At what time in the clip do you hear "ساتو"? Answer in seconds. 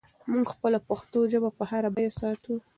2.19-2.53